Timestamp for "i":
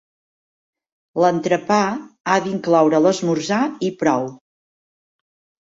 3.91-3.93